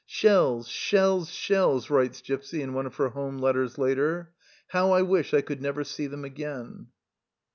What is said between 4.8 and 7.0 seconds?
I wish I could never see them again